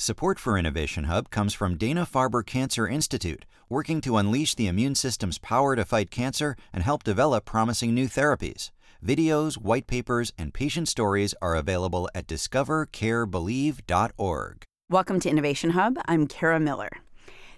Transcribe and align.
Support 0.00 0.38
for 0.38 0.56
Innovation 0.56 1.02
Hub 1.04 1.28
comes 1.28 1.54
from 1.54 1.76
Dana 1.76 2.06
Farber 2.06 2.46
Cancer 2.46 2.86
Institute, 2.86 3.44
working 3.68 4.00
to 4.02 4.16
unleash 4.16 4.54
the 4.54 4.68
immune 4.68 4.94
system's 4.94 5.38
power 5.38 5.74
to 5.74 5.84
fight 5.84 6.12
cancer 6.12 6.54
and 6.72 6.84
help 6.84 7.02
develop 7.02 7.44
promising 7.44 7.96
new 7.96 8.06
therapies. 8.06 8.70
Videos, 9.04 9.56
white 9.56 9.88
papers, 9.88 10.32
and 10.38 10.54
patient 10.54 10.86
stories 10.86 11.34
are 11.42 11.56
available 11.56 12.08
at 12.14 12.28
discovercarebelieve.org. 12.28 14.62
Welcome 14.88 15.18
to 15.18 15.28
Innovation 15.28 15.70
Hub. 15.70 15.98
I'm 16.04 16.28
Kara 16.28 16.60
Miller. 16.60 16.90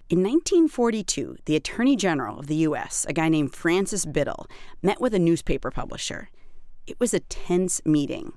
In 0.09 0.23
1942, 0.23 1.37
the 1.45 1.57
Attorney 1.57 1.95
General 1.95 2.39
of 2.39 2.47
the 2.47 2.57
U.S., 2.57 3.05
a 3.07 3.13
guy 3.13 3.29
named 3.29 3.55
Francis 3.55 4.07
Biddle, 4.07 4.47
met 4.81 4.99
with 4.99 5.13
a 5.13 5.19
newspaper 5.19 5.71
publisher. 5.71 6.31
It 6.87 6.99
was 6.99 7.13
a 7.13 7.21
tense 7.21 7.83
meeting. 7.85 8.33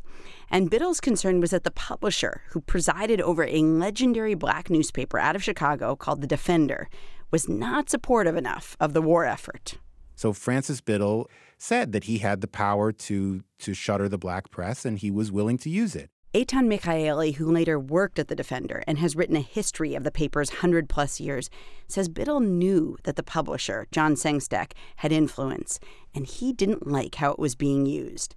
And 0.54 0.70
Biddle's 0.70 1.02
concern 1.02 1.42
was 1.42 1.50
that 1.50 1.64
the 1.64 1.72
publisher, 1.72 2.44
who 2.52 2.62
presided 2.62 3.20
over 3.20 3.44
a 3.44 3.64
legendary 3.64 4.36
black 4.36 4.70
newspaper 4.70 5.18
out 5.18 5.36
of 5.36 5.44
Chicago 5.44 5.96
called 5.96 6.22
The 6.22 6.28
Defender, 6.28 6.90
was 7.32 7.50
not 7.50 7.90
supportive 7.90 8.36
enough 8.38 8.78
of 8.80 8.94
the 8.94 9.02
war 9.02 9.26
effort. 9.26 9.80
So 10.16 10.32
Francis 10.32 10.80
Biddle 10.80 11.28
said 11.58 11.92
that 11.94 12.04
he 12.04 12.20
had 12.20 12.42
the 12.42 12.48
power 12.48 12.92
to 12.92 13.44
to 13.62 13.74
shutter 13.74 14.08
the 14.08 14.20
black 14.20 14.52
press 14.52 14.86
and 14.86 15.00
he 15.00 15.10
was 15.10 15.32
willing 15.32 15.58
to 15.58 15.72
use 15.72 15.96
it. 15.96 16.12
Eitan 16.36 16.72
Michaeli, 16.72 17.34
who 17.34 17.52
later 17.52 17.80
worked 17.80 18.20
at 18.20 18.28
the 18.28 18.36
Defender 18.36 18.84
and 18.86 19.00
has 19.00 19.16
written 19.16 19.36
a 19.36 19.42
history 19.42 19.96
of 19.96 20.04
the 20.04 20.12
paper's 20.12 20.52
100 20.52 20.88
plus 20.88 21.20
years, 21.20 21.50
says 21.88 22.10
Biddle 22.10 22.42
knew 22.42 22.96
that 23.06 23.16
the 23.16 23.24
publisher, 23.24 23.88
John 23.92 24.14
Sengstacke, 24.14 24.74
had 24.98 25.12
influence, 25.12 25.80
and 26.14 26.28
he 26.28 26.54
didn't 26.54 26.86
like 26.86 27.16
how 27.16 27.32
it 27.32 27.40
was 27.40 27.56
being 27.56 27.88
used. 27.88 28.36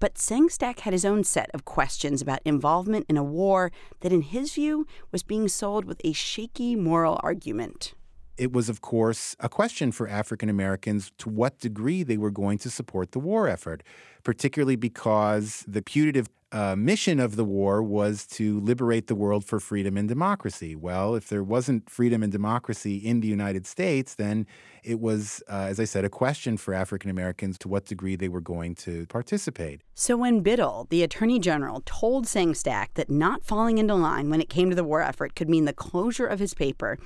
But 0.00 0.14
Sengstacke 0.14 0.80
had 0.80 0.92
his 0.92 1.04
own 1.04 1.24
set 1.24 1.50
of 1.52 1.64
questions 1.64 2.22
about 2.22 2.40
involvement 2.44 3.06
in 3.08 3.16
a 3.16 3.24
war 3.24 3.72
that, 4.00 4.12
in 4.12 4.22
his 4.22 4.54
view, 4.54 4.86
was 5.10 5.22
being 5.22 5.48
sold 5.48 5.84
with 5.84 6.00
a 6.04 6.12
shaky 6.12 6.76
moral 6.76 7.18
argument 7.22 7.94
it 8.38 8.52
was, 8.52 8.68
of 8.68 8.80
course, 8.80 9.36
a 9.40 9.48
question 9.48 9.92
for 9.92 10.08
African 10.08 10.48
Americans 10.48 11.12
to 11.18 11.28
what 11.28 11.58
degree 11.58 12.02
they 12.02 12.16
were 12.16 12.30
going 12.30 12.58
to 12.58 12.70
support 12.70 13.12
the 13.12 13.18
war 13.18 13.48
effort, 13.48 13.82
particularly 14.22 14.76
because 14.76 15.64
the 15.66 15.82
putative 15.82 16.28
uh, 16.50 16.74
mission 16.76 17.20
of 17.20 17.36
the 17.36 17.44
war 17.44 17.82
was 17.82 18.26
to 18.26 18.58
liberate 18.60 19.06
the 19.06 19.14
world 19.14 19.44
for 19.44 19.60
freedom 19.60 19.98
and 19.98 20.08
democracy. 20.08 20.74
Well, 20.74 21.14
if 21.14 21.28
there 21.28 21.42
wasn't 21.42 21.90
freedom 21.90 22.22
and 22.22 22.32
democracy 22.32 22.96
in 22.96 23.20
the 23.20 23.28
United 23.28 23.66
States, 23.66 24.14
then 24.14 24.46
it 24.82 24.98
was, 24.98 25.42
uh, 25.50 25.66
as 25.68 25.78
I 25.78 25.84
said, 25.84 26.06
a 26.06 26.08
question 26.08 26.56
for 26.56 26.72
African 26.72 27.10
Americans 27.10 27.58
to 27.58 27.68
what 27.68 27.84
degree 27.84 28.16
they 28.16 28.28
were 28.28 28.40
going 28.40 28.74
to 28.76 29.04
participate. 29.06 29.82
So 29.94 30.16
when 30.16 30.40
Biddle, 30.40 30.86
the 30.88 31.02
Attorney 31.02 31.38
General, 31.38 31.82
told 31.84 32.24
Sengstacke 32.24 32.94
that 32.94 33.10
not 33.10 33.44
falling 33.44 33.76
into 33.76 33.94
line 33.94 34.30
when 34.30 34.40
it 34.40 34.48
came 34.48 34.70
to 34.70 34.76
the 34.76 34.84
war 34.84 35.02
effort 35.02 35.34
could 35.34 35.50
mean 35.50 35.66
the 35.66 35.74
closure 35.74 36.26
of 36.26 36.38
his 36.38 36.54
paper, 36.54 36.98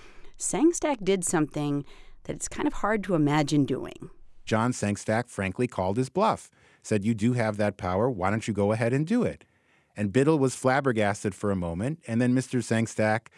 Sengstacke 0.43 1.05
did 1.05 1.25
something 1.25 1.85
that 2.25 2.35
it's 2.35 2.49
kind 2.49 2.67
of 2.67 2.75
hard 2.75 3.05
to 3.05 3.15
imagine 3.15 3.65
doing. 3.65 4.11
John 4.45 4.73
Sengstacke 4.73 5.29
frankly 5.29 5.69
called 5.69 5.97
his 5.97 6.09
bluff, 6.09 6.51
said, 6.83 7.05
You 7.05 7.15
do 7.15 7.35
have 7.35 7.57
that 7.59 7.77
power. 7.77 8.11
Why 8.11 8.31
don't 8.31 8.49
you 8.49 8.53
go 8.53 8.73
ahead 8.73 8.93
and 8.93 9.07
do 9.07 9.23
it? 9.23 9.45
And 9.97 10.13
Biddle 10.13 10.39
was 10.39 10.57
flabbergasted 10.57 11.35
for 11.35 11.51
a 11.51 11.57
moment. 11.57 12.01
And 12.09 12.21
then 12.21 12.35
Mr. 12.35 12.59
Sengstacke 12.59 13.29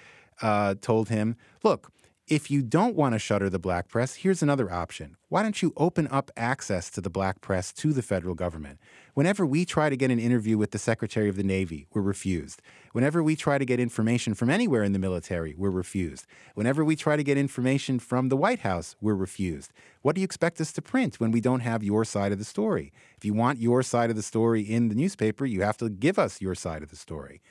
uh, 0.41 0.77
told 0.81 1.11
him, 1.11 1.37
Look, 1.63 1.93
if 2.27 2.51
you 2.51 2.63
don't 2.63 2.97
want 2.97 3.13
to 3.13 3.19
shutter 3.19 3.51
the 3.51 3.59
black 3.59 3.87
press, 3.87 4.15
here's 4.15 4.43
another 4.43 4.73
option. 4.73 5.17
Why 5.29 5.43
don't 5.43 5.61
you 5.61 5.75
open 5.77 6.09
up 6.11 6.31
access 6.39 6.89
to 6.93 7.03
the 7.03 7.11
black 7.11 7.43
press 7.43 7.71
to 7.75 7.93
the 7.93 8.01
federal 8.01 8.35
government? 8.35 8.79
Whenever 9.13 9.45
we 9.45 9.67
try 9.67 9.91
to 9.91 9.97
get 9.97 10.11
an 10.11 10.19
interview 10.19 10.57
with 10.57 10.71
the 10.71 10.79
Secretary 10.79 11.29
of 11.29 11.37
the 11.37 11.43
Navy, 11.43 11.87
we're 11.93 12.01
refused. 12.01 12.63
Whenever 12.93 13.23
we 13.23 13.37
try 13.37 13.59
to 13.59 13.67
get 13.67 13.79
information 13.79 14.33
from 14.33 14.49
anywhere 14.49 14.83
in 14.83 14.95
the 14.95 14.99
military, 14.99 15.55
we're 15.59 15.69
refused. 15.69 16.27
Whenever 16.55 16.83
we 16.83 16.97
try 16.97 17.15
to 17.15 17.23
get 17.23 17.37
information 17.37 17.99
from 17.99 18.31
the 18.31 18.39
White 18.39 18.61
House, 18.61 18.97
we're 19.03 19.15
refused. 19.15 19.71
What 20.01 20.15
do 20.15 20.23
you 20.23 20.25
expect 20.25 20.63
us 20.63 20.73
to 20.73 20.83
print 20.83 21.21
when 21.21 21.31
we 21.31 21.43
don't 21.43 21.61
have 21.61 21.85
your 21.85 22.07
side 22.07 22.33
of 22.33 22.39
the 22.39 22.45
story? 22.45 22.91
If 23.19 23.27
you 23.27 23.35
want 23.35 23.59
your 23.59 23.83
side 23.83 24.09
of 24.09 24.17
the 24.17 24.23
story 24.23 24.63
in 24.63 24.89
the 24.89 24.95
newspaper, 24.95 25.45
you 25.45 25.61
have 25.61 25.77
to 25.77 25.91
give 25.91 26.19
us 26.19 26.41
your 26.41 26.55
side 26.55 26.83
of 26.83 26.89
the 26.89 26.97
story. 26.97 27.43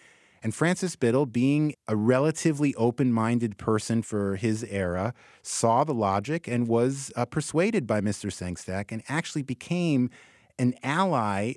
And 0.43 0.53
Francis 0.53 0.97
Biddle, 0.97 1.25
being 1.25 1.73
a 1.87 1.95
relatively 1.95 2.75
open 2.75 3.13
minded 3.13 3.57
person 3.57 4.01
for 4.01 4.35
his 4.35 4.65
era, 4.65 5.13
saw 5.41 5.85
the 5.85 5.93
logic 5.93 6.49
and 6.49 6.67
was 6.67 7.13
uh, 7.15 7.25
persuaded 7.25 7.87
by 7.87 8.01
Mr. 8.01 8.29
Sengstacke 8.29 8.91
and 8.91 9.01
actually 9.07 9.43
became 9.43 10.09
an 10.59 10.75
ally 10.83 11.53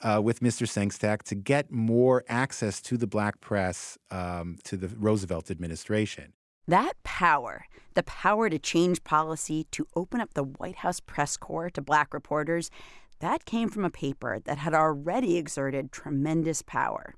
uh, 0.00 0.22
with 0.24 0.40
Mr. 0.40 0.66
Sengstacke 0.66 1.22
to 1.24 1.34
get 1.34 1.70
more 1.70 2.24
access 2.28 2.80
to 2.80 2.96
the 2.96 3.06
black 3.06 3.42
press 3.42 3.98
um, 4.10 4.56
to 4.64 4.78
the 4.78 4.88
Roosevelt 4.88 5.50
administration. 5.50 6.32
That 6.66 6.94
power, 7.04 7.66
the 7.92 8.04
power 8.04 8.48
to 8.48 8.58
change 8.58 9.04
policy, 9.04 9.66
to 9.72 9.86
open 9.94 10.18
up 10.18 10.32
the 10.32 10.44
White 10.44 10.76
House 10.76 11.00
press 11.00 11.36
corps 11.36 11.68
to 11.70 11.82
black 11.82 12.14
reporters, 12.14 12.70
that 13.18 13.44
came 13.44 13.68
from 13.68 13.84
a 13.84 13.90
paper 13.90 14.38
that 14.44 14.56
had 14.56 14.72
already 14.72 15.36
exerted 15.36 15.92
tremendous 15.92 16.62
power. 16.62 17.14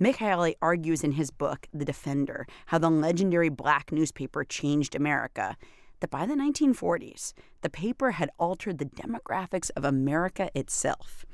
Michaeli 0.00 0.54
argues 0.62 1.04
in 1.04 1.12
his 1.12 1.30
book, 1.30 1.68
The 1.74 1.84
Defender, 1.84 2.46
how 2.66 2.78
the 2.78 2.88
legendary 2.88 3.50
black 3.50 3.92
newspaper 3.92 4.44
changed 4.44 4.94
America, 4.94 5.58
that 6.00 6.10
by 6.10 6.24
the 6.24 6.34
1940s, 6.34 7.34
the 7.60 7.68
paper 7.68 8.12
had 8.12 8.30
altered 8.38 8.78
the 8.78 8.86
demographics 8.86 9.70
of 9.76 9.84
America 9.84 10.50
itself. 10.54 11.26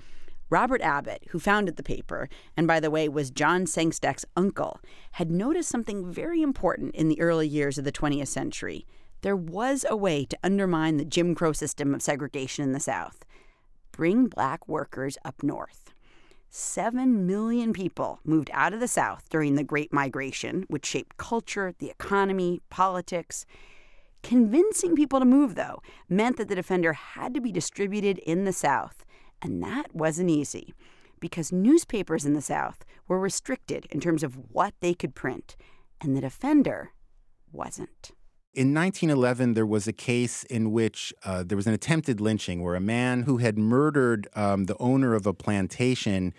Robert 0.51 0.83
Abbott, 0.83 1.23
who 1.31 1.39
founded 1.39 1.77
the 1.77 1.85
paper, 1.85 2.29
and 2.57 2.67
by 2.67 2.81
the 2.81 2.91
way 2.91 3.09
was 3.09 3.31
John 3.31 3.67
Sengstacke's 3.67 4.25
uncle, 4.37 4.81
had 5.13 5.31
noticed 5.31 5.69
something 5.69 6.13
very 6.13 6.43
important 6.43 6.97
in 6.97 7.09
the 7.09 7.21
early 7.21 7.47
years 7.47 7.79
of 7.79 7.85
the 7.85 7.93
20th 7.93 8.29
century. 8.29 8.85
There 9.23 9.37
was 9.37 9.87
a 9.89 9.97
way 9.97 10.25
to 10.25 10.39
undermine 10.43 10.97
the 10.97 11.05
Jim 11.05 11.37
Crow 11.37 11.53
system 11.53 11.95
of 11.95 12.03
segregation 12.03 12.65
in 12.65 12.73
the 12.73 12.81
South 12.81 13.25
bring 13.93 14.27
black 14.27 14.69
workers 14.69 15.17
up 15.25 15.43
north. 15.43 15.86
Seven 16.49 17.27
million 17.27 17.73
people 17.73 18.21
moved 18.25 18.51
out 18.53 18.73
of 18.73 18.81
the 18.81 18.89
South 18.89 19.29
during 19.29 19.55
the 19.55 19.65
Great 19.65 19.93
Migration, 19.93 20.65
which 20.69 20.87
shaped 20.87 21.17
culture, 21.17 21.75
the 21.79 21.91
economy, 21.91 22.61
politics. 22.71 23.45
Convincing 24.23 24.97
people 24.97 25.19
to 25.19 25.25
move, 25.25 25.55
though, 25.55 25.83
meant 26.09 26.37
that 26.37 26.49
the 26.49 26.55
Defender 26.55 26.95
had 26.95 27.35
to 27.35 27.41
be 27.41 27.53
distributed 27.53 28.19
in 28.19 28.45
the 28.45 28.53
South. 28.53 29.05
And 29.43 29.63
that 29.63 29.95
wasn't 29.95 30.31
easy 30.31 30.73
because 31.21 31.53
newspapers 31.53 32.25
in 32.25 32.35
the 32.35 32.43
South 32.43 32.85
were 33.09 33.21
restricted 33.21 33.87
in 33.91 34.01
terms 34.01 34.23
of 34.23 34.39
what 34.51 34.75
they 34.81 34.95
could 34.95 35.15
print, 35.15 35.57
and 36.01 36.17
the 36.17 36.21
Defender 36.21 36.93
wasn't. 37.53 38.13
In 38.57 38.73
1911, 38.73 39.53
there 39.53 39.67
was 39.67 39.87
a 39.87 39.93
case 39.93 40.43
in 40.45 40.73
which 40.73 41.13
uh, 41.27 41.43
there 41.43 41.57
was 41.57 41.67
an 41.67 41.75
attempted 41.75 42.23
lynching 42.23 42.63
where 42.63 42.75
a 42.75 42.81
man 42.81 43.25
who 43.25 43.37
had 43.37 43.59
murdered 43.59 44.29
um, 44.35 44.65
the 44.65 44.79
owner 44.79 45.13
of 45.15 45.27
a 45.27 45.35
plantation 45.35 46.33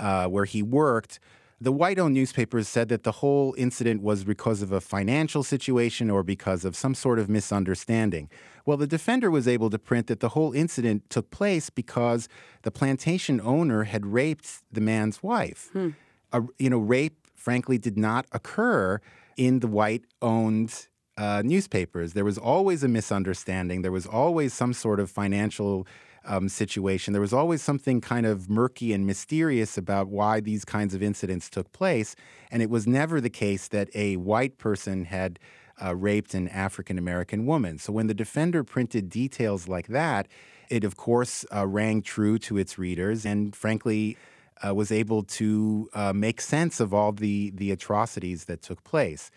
uh, 0.00 0.28
where 0.28 0.46
he 0.46 0.62
worked. 0.62 1.20
The 1.60 1.70
white 1.70 1.98
owned 1.98 2.14
newspapers 2.14 2.68
said 2.68 2.88
that 2.88 3.02
the 3.02 3.12
whole 3.12 3.54
incident 3.58 4.00
was 4.00 4.24
because 4.24 4.62
of 4.62 4.72
a 4.72 4.80
financial 4.80 5.42
situation 5.42 6.08
or 6.08 6.22
because 6.22 6.64
of 6.64 6.74
some 6.74 6.94
sort 6.94 7.18
of 7.18 7.28
misunderstanding. 7.28 8.30
Well, 8.64 8.78
the 8.78 8.86
defender 8.86 9.30
was 9.30 9.46
able 9.46 9.68
to 9.68 9.78
print 9.78 10.06
that 10.06 10.20
the 10.20 10.30
whole 10.30 10.54
incident 10.54 11.10
took 11.10 11.30
place 11.30 11.68
because 11.68 12.30
the 12.62 12.70
plantation 12.70 13.42
owner 13.42 13.84
had 13.84 14.06
raped 14.06 14.62
the 14.72 14.80
man's 14.80 15.22
wife. 15.22 15.68
Hmm. 15.74 15.90
A, 16.32 16.44
you 16.58 16.70
know, 16.70 16.78
rape, 16.78 17.26
frankly, 17.36 17.76
did 17.76 17.98
not 17.98 18.24
occur 18.32 19.02
in 19.36 19.60
the 19.60 19.68
white 19.68 20.04
owned 20.22 20.88
uh, 21.18 21.42
newspapers. 21.44 22.12
There 22.12 22.24
was 22.24 22.38
always 22.38 22.82
a 22.84 22.88
misunderstanding. 22.88 23.82
There 23.82 23.92
was 23.92 24.06
always 24.06 24.54
some 24.54 24.72
sort 24.72 25.00
of 25.00 25.10
financial 25.10 25.86
um, 26.24 26.48
situation. 26.48 27.12
There 27.12 27.20
was 27.20 27.32
always 27.32 27.60
something 27.60 28.00
kind 28.00 28.24
of 28.24 28.48
murky 28.48 28.92
and 28.92 29.04
mysterious 29.04 29.76
about 29.76 30.08
why 30.08 30.40
these 30.40 30.64
kinds 30.64 30.94
of 30.94 31.02
incidents 31.02 31.50
took 31.50 31.72
place. 31.72 32.14
And 32.50 32.62
it 32.62 32.70
was 32.70 32.86
never 32.86 33.20
the 33.20 33.30
case 33.30 33.68
that 33.68 33.88
a 33.94 34.16
white 34.16 34.58
person 34.58 35.06
had 35.06 35.38
uh, 35.82 35.94
raped 35.94 36.34
an 36.34 36.48
African 36.48 36.98
American 36.98 37.46
woman. 37.46 37.78
So 37.78 37.92
when 37.92 38.06
the 38.06 38.14
defender 38.14 38.62
printed 38.62 39.08
details 39.08 39.68
like 39.68 39.88
that, 39.88 40.28
it 40.68 40.84
of 40.84 40.96
course 40.96 41.44
uh, 41.54 41.66
rang 41.66 42.02
true 42.02 42.38
to 42.40 42.58
its 42.58 42.78
readers 42.78 43.24
and 43.24 43.54
frankly 43.56 44.16
uh, 44.66 44.74
was 44.74 44.90
able 44.92 45.22
to 45.22 45.88
uh, 45.94 46.12
make 46.12 46.40
sense 46.40 46.80
of 46.80 46.92
all 46.92 47.12
the, 47.12 47.50
the 47.54 47.70
atrocities 47.70 48.44
that 48.46 48.60
took 48.60 48.84
place. 48.84 49.30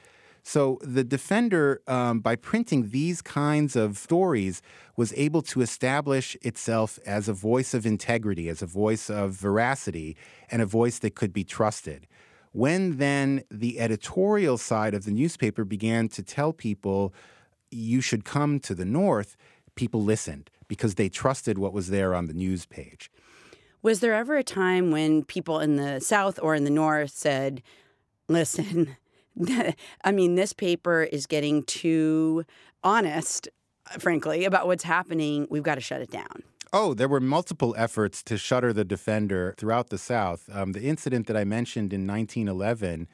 So 0.44 0.80
the 0.82 1.04
defender, 1.04 1.82
um, 1.88 2.20
by 2.20 2.36
printing 2.36 2.90
these 2.90 3.22
kinds 3.22 3.76
of 3.76 3.98
stories, 3.98 4.62
was 4.98 5.14
able 5.16 5.42
to 5.44 5.62
establish 5.62 6.36
itself 6.42 7.00
as 7.06 7.30
a 7.30 7.34
voice 7.34 7.74
of 7.74 7.86
integrity, 7.86 8.50
as 8.50 8.62
a 8.62 8.66
voice 8.66 9.10
of 9.10 9.34
veracity, 9.34 10.18
and 10.50 10.62
a 10.62 10.66
voice 10.66 11.00
that 11.00 11.16
could 11.16 11.32
be 11.32 11.44
trusted. 11.44 12.08
When 12.54 12.98
then 12.98 13.44
the 13.50 13.80
editorial 13.80 14.58
side 14.58 14.94
of 14.94 15.06
the 15.06 15.12
newspaper 15.12 15.64
began 15.64 16.10
to 16.10 16.24
tell 16.24 16.54
people, 16.54 17.14
you 17.70 18.02
should 18.02 18.26
come 18.26 18.60
to 18.62 18.76
the 18.76 18.86
North, 18.86 19.38
people 19.76 20.04
listened 20.04 20.50
because 20.68 20.96
they 20.96 21.08
trusted 21.08 21.58
what 21.58 21.74
was 21.74 21.90
there 21.90 22.14
on 22.16 22.26
the 22.26 22.34
news 22.34 22.66
page. 22.66 23.12
Was 23.82 24.00
there 24.00 24.14
ever 24.14 24.38
a 24.38 24.44
time 24.44 24.92
when 24.92 25.24
people 25.24 25.60
in 25.60 25.76
the 25.76 26.00
South 26.00 26.40
or 26.42 26.54
in 26.56 26.66
the 26.66 26.70
North 26.70 27.12
said, 27.12 27.64
listen, 28.28 28.98
I 30.04 30.12
mean, 30.12 30.36
this 30.36 30.54
paper 30.54 31.04
is 31.04 31.25
getting 31.25 31.63
too 31.63 32.45
honest, 32.83 33.50
frankly, 34.00 34.45
about 34.45 34.68
what's 34.68 34.83
happening. 34.83 35.48
We've 35.50 35.63
got 35.63 35.75
to 35.75 35.81
shut 35.81 36.01
it 36.01 36.12
down. 36.12 36.44
Oh, 36.74 36.94
there 36.94 37.10
were 37.10 37.19
multiple 37.19 37.75
efforts 37.78 38.24
to 38.24 38.38
shutter 38.38 38.72
the 38.72 38.86
Defender 38.86 39.56
throughout 39.57 39.89
the 39.89 39.98
South. 39.98 40.50
Um, 40.54 40.72
the 40.72 40.83
incident 40.83 41.28
that 41.28 41.36
I 41.36 41.44
mentioned 41.44 41.92
in 41.92 42.07
1911, 42.07 43.10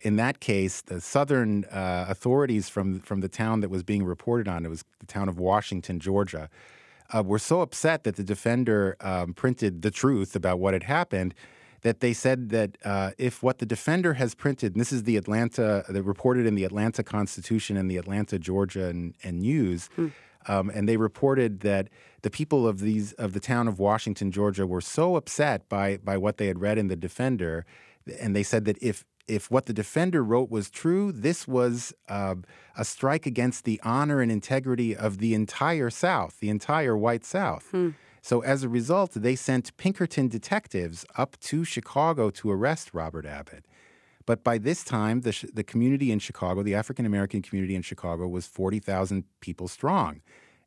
in 0.00 0.16
that 0.16 0.40
case, 0.40 0.80
the 0.80 1.02
Southern 1.02 1.64
uh, 1.66 2.06
authorities 2.08 2.70
from 2.70 3.00
from 3.00 3.20
the 3.20 3.28
town 3.28 3.60
that 3.60 3.68
was 3.68 3.82
being 3.82 4.04
reported 4.04 4.48
on, 4.48 4.64
it 4.64 4.70
was 4.70 4.84
the 5.00 5.06
town 5.06 5.28
of 5.28 5.38
Washington, 5.38 6.00
Georgia, 6.00 6.48
uh, 7.14 7.22
were 7.22 7.38
so 7.38 7.60
upset 7.60 8.04
that 8.04 8.16
the 8.16 8.24
Defender 8.24 8.96
um, 9.00 9.34
printed 9.34 9.82
the 9.82 9.90
truth 9.90 10.34
about 10.34 10.58
what 10.58 10.72
had 10.72 10.84
happened 10.84 11.34
that 11.84 12.00
they 12.00 12.14
said 12.14 12.48
that 12.48 12.78
uh, 12.82 13.10
if 13.18 13.42
what 13.42 13.58
the 13.58 13.66
defender 13.66 14.14
has 14.14 14.34
printed, 14.34 14.72
and 14.72 14.80
this 14.80 14.90
is 14.90 15.04
the 15.04 15.18
Atlanta, 15.18 15.84
they 15.88 16.00
reported 16.00 16.46
in 16.46 16.54
the 16.54 16.64
Atlanta 16.64 17.02
Constitution 17.02 17.76
and 17.76 17.90
the 17.90 17.98
Atlanta, 17.98 18.38
Georgia, 18.38 18.88
and, 18.88 19.14
and 19.22 19.40
News, 19.40 19.90
hmm. 19.94 20.08
um, 20.48 20.70
and 20.70 20.88
they 20.88 20.96
reported 20.96 21.60
that 21.60 21.90
the 22.22 22.30
people 22.30 22.66
of 22.66 22.80
these 22.80 23.12
of 23.12 23.34
the 23.34 23.40
town 23.40 23.68
of 23.68 23.78
Washington, 23.78 24.32
Georgia, 24.32 24.66
were 24.66 24.80
so 24.80 25.14
upset 25.14 25.68
by 25.68 25.98
by 25.98 26.16
what 26.16 26.38
they 26.38 26.46
had 26.46 26.58
read 26.58 26.78
in 26.78 26.88
the 26.88 26.96
Defender, 26.96 27.66
and 28.18 28.34
they 28.34 28.42
said 28.42 28.64
that 28.64 28.78
if 28.82 29.04
if 29.28 29.50
what 29.50 29.66
the 29.66 29.72
defender 29.72 30.22
wrote 30.22 30.50
was 30.50 30.68
true, 30.68 31.10
this 31.10 31.48
was 31.48 31.94
uh, 32.08 32.34
a 32.76 32.84
strike 32.84 33.24
against 33.24 33.64
the 33.64 33.80
honor 33.82 34.20
and 34.20 34.30
integrity 34.30 34.94
of 34.94 35.18
the 35.18 35.34
entire 35.34 35.88
South, 35.88 36.40
the 36.40 36.50
entire 36.50 36.96
white 36.96 37.24
South. 37.24 37.68
Hmm. 37.70 37.90
So 38.24 38.40
as 38.40 38.62
a 38.62 38.70
result, 38.70 39.10
they 39.12 39.36
sent 39.36 39.76
Pinkerton 39.76 40.28
detectives 40.28 41.04
up 41.14 41.38
to 41.40 41.62
Chicago 41.62 42.30
to 42.30 42.50
arrest 42.50 42.94
Robert 42.94 43.26
Abbott. 43.26 43.66
But 44.24 44.42
by 44.42 44.56
this 44.56 44.82
time, 44.82 45.20
the, 45.20 45.50
the 45.52 45.62
community 45.62 46.10
in 46.10 46.20
Chicago, 46.20 46.62
the 46.62 46.74
African 46.74 47.04
American 47.04 47.42
community 47.42 47.74
in 47.74 47.82
Chicago, 47.82 48.26
was 48.26 48.46
40,000 48.46 49.24
people 49.40 49.68
strong. 49.68 50.22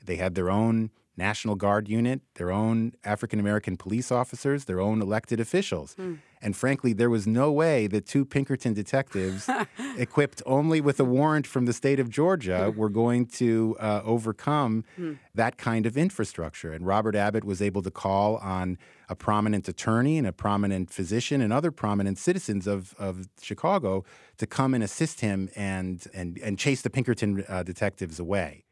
They 0.05 0.17
had 0.17 0.35
their 0.35 0.51
own 0.51 0.91
National 1.17 1.55
Guard 1.55 1.89
unit, 1.89 2.21
their 2.35 2.51
own 2.51 2.93
African 3.03 3.39
American 3.39 3.75
police 3.75 4.11
officers, 4.11 4.65
their 4.65 4.79
own 4.79 5.01
elected 5.01 5.39
officials. 5.39 5.93
Hmm. 5.93 6.17
And 6.41 6.55
frankly, 6.55 6.93
there 6.93 7.09
was 7.09 7.25
no 7.27 7.51
way 7.51 7.87
that 7.87 8.05
two 8.05 8.25
Pinkerton 8.25 8.73
detectives, 8.73 9.49
equipped 9.97 10.41
only 10.45 10.81
with 10.81 10.99
a 10.99 11.03
warrant 11.03 11.47
from 11.47 11.65
the 11.65 11.73
state 11.73 11.99
of 11.99 12.09
Georgia, 12.09 12.71
hmm. 12.71 12.77
were 12.77 12.89
going 12.89 13.25
to 13.25 13.75
uh, 13.79 14.01
overcome 14.03 14.83
hmm. 14.95 15.13
that 15.33 15.57
kind 15.57 15.85
of 15.85 15.97
infrastructure. 15.97 16.73
And 16.73 16.85
Robert 16.85 17.15
Abbott 17.15 17.43
was 17.43 17.61
able 17.61 17.81
to 17.81 17.91
call 17.91 18.37
on 18.37 18.77
a 19.09 19.15
prominent 19.15 19.67
attorney 19.67 20.17
and 20.17 20.27
a 20.27 20.33
prominent 20.33 20.91
physician 20.91 21.41
and 21.41 21.51
other 21.51 21.71
prominent 21.71 22.17
citizens 22.17 22.67
of, 22.67 22.93
of 22.99 23.27
Chicago 23.41 24.03
to 24.37 24.45
come 24.45 24.73
and 24.73 24.83
assist 24.83 25.21
him 25.21 25.49
and, 25.55 26.05
and, 26.13 26.37
and 26.39 26.59
chase 26.59 26.81
the 26.81 26.89
Pinkerton 26.89 27.43
uh, 27.47 27.63
detectives 27.63 28.19
away. 28.19 28.66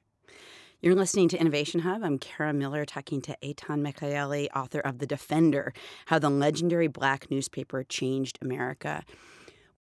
You're 0.86 0.94
listening 0.94 1.30
to 1.30 1.42
Innovation 1.42 1.80
Hub. 1.80 2.04
I'm 2.04 2.20
Kara 2.20 2.54
Miller 2.54 2.86
talking 2.86 3.20
to 3.22 3.36
Eitan 3.42 3.82
Michaeli, 3.82 4.50
author 4.56 4.82
of 4.82 5.00
The 5.00 5.08
Defender 5.08 5.74
How 6.06 6.20
the 6.20 6.30
Legendary 6.30 6.86
Black 6.88 7.32
Newspaper 7.32 7.84
Changed 7.84 8.38
America. 8.40 9.04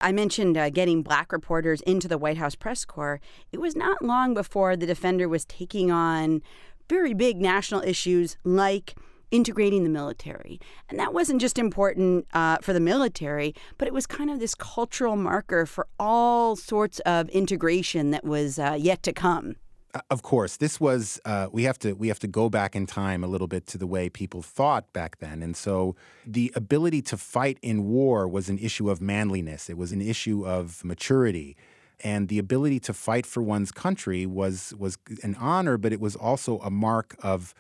I 0.02 0.12
mentioned 0.12 0.58
uh, 0.58 0.70
getting 0.70 1.02
black 1.02 1.32
reporters 1.32 1.80
into 1.84 2.10
the 2.10 2.18
White 2.18 2.36
House 2.36 2.56
press 2.56 2.84
corps. 2.84 3.22
It 3.54 3.62
was 3.62 3.78
not 3.78 4.02
long 4.02 4.34
before 4.34 4.76
The 4.76 4.86
Defender 4.86 5.30
was 5.30 5.46
taking 5.46 5.90
on 5.90 6.42
very 6.90 7.14
big 7.14 7.40
national 7.40 7.82
issues 7.84 8.36
like 8.44 8.96
integrating 9.32 9.86
the 9.86 9.90
military. 9.90 10.60
And 10.90 11.00
that 11.00 11.14
wasn't 11.14 11.40
just 11.40 11.58
important 11.58 12.28
uh, 12.34 12.58
for 12.58 12.74
the 12.74 12.82
military, 12.82 13.56
but 13.78 13.88
it 13.88 13.94
was 13.94 14.06
kind 14.06 14.30
of 14.30 14.42
this 14.42 14.54
cultural 14.54 15.16
marker 15.16 15.66
for 15.66 15.88
all 15.98 16.58
sorts 16.58 17.00
of 17.06 17.30
integration 17.30 18.12
that 18.12 18.26
was 18.26 18.60
uh, 18.60 18.76
yet 18.78 19.02
to 19.04 19.14
come. 19.14 19.56
Uh, 19.94 20.02
of 20.10 20.22
course, 20.22 20.58
this 20.58 20.80
was 20.80 21.20
uh, 21.26 21.48
we 21.52 21.64
have 21.64 21.80
to 21.80 21.94
we 21.94 22.10
have 22.10 22.20
to 22.20 22.28
go 22.28 22.50
back 22.50 22.76
in 22.76 22.86
time 22.86 23.24
a 23.24 23.28
little 23.28 23.48
bit 23.48 23.66
to 23.68 23.78
the 23.78 23.88
way 23.88 24.10
people 24.10 24.42
thought 24.42 24.92
back 24.94 25.18
then, 25.18 25.42
and 25.42 25.58
so 25.58 25.96
the 26.26 26.52
ability 26.56 27.02
to 27.02 27.18
fight 27.18 27.58
in 27.62 27.86
war 27.86 28.28
was 28.28 28.50
an 28.50 28.60
issue 28.60 28.90
of 28.90 29.02
manliness. 29.02 29.70
It 29.70 29.78
was 29.78 29.92
an 29.92 30.02
issue 30.02 30.46
of 30.46 30.84
maturity, 30.86 31.58
and 32.02 32.28
the 32.28 32.38
ability 32.38 32.80
to 32.82 32.94
fight 32.94 33.26
for 33.26 33.42
one's 33.42 33.72
country 33.72 34.28
was 34.28 34.74
was 34.78 34.98
an 35.24 35.36
honor, 35.40 35.78
but 35.78 35.92
it 35.92 36.00
was 36.00 36.16
also 36.16 36.60
a 36.60 36.70
mark 36.70 37.16
of 37.24 37.56